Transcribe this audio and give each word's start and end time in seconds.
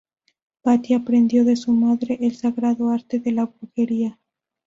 Patty 0.63 0.95
aprendió 0.95 1.45
de 1.45 1.55
su 1.55 1.73
madre 1.73 2.17
el 2.21 2.35
sagrado 2.35 2.89
arte 2.89 3.19
de 3.19 3.33
la 3.33 3.45
brujería. 3.45 4.17